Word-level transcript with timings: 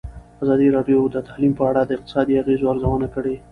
ازادي 0.43 0.67
راډیو 0.77 0.99
د 1.15 1.17
تعلیم 1.27 1.53
په 1.59 1.63
اړه 1.69 1.81
د 1.85 1.91
اقتصادي 1.97 2.33
اغېزو 2.41 2.65
ارزونه 2.73 3.07
کړې. 3.15 3.35